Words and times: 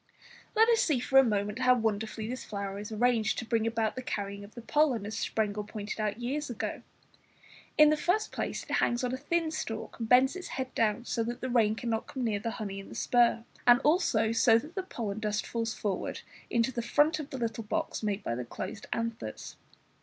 Let 0.55 0.67
us 0.67 0.81
see 0.81 0.99
for 0.99 1.19
a 1.19 1.23
moment 1.23 1.59
how 1.59 1.75
wonderfully 1.75 2.27
this 2.27 2.43
flower 2.43 2.79
is 2.79 2.91
arranged 2.91 3.37
to 3.37 3.45
bring 3.45 3.67
about 3.67 3.95
the 3.95 4.01
carrying 4.01 4.43
of 4.43 4.55
the 4.55 4.63
pollen, 4.63 5.05
as 5.05 5.15
Sprengel 5.15 5.63
pointed 5.63 5.99
out 5.99 6.19
years 6.19 6.49
ago. 6.49 6.81
In 7.77 7.91
the 7.91 7.97
first 7.97 8.31
place, 8.31 8.63
it 8.63 8.71
hangs 8.71 9.03
on 9.03 9.13
a 9.13 9.17
thin 9.17 9.51
stalk, 9.51 9.99
and 9.99 10.09
bends 10.09 10.35
its 10.35 10.47
head 10.57 10.73
down 10.73 11.05
so 11.05 11.21
that 11.25 11.39
the 11.41 11.51
rain 11.51 11.75
cannot 11.75 12.07
come 12.07 12.23
near 12.23 12.39
the 12.39 12.49
honey 12.57 12.79
in 12.79 12.89
the 12.89 12.95
spur, 12.95 13.43
and 13.67 13.79
also 13.81 14.31
so 14.31 14.57
that 14.57 14.73
the 14.73 14.81
pollen 14.81 15.19
dust 15.19 15.45
falls 15.45 15.75
forward 15.75 16.21
into 16.49 16.71
the 16.71 16.81
front 16.81 17.19
of 17.19 17.29
the 17.29 17.37
little 17.37 17.63
box 17.63 18.01
made 18.01 18.23
by 18.23 18.33
the 18.33 18.43
closed 18.43 18.87
anthers. 18.91 19.55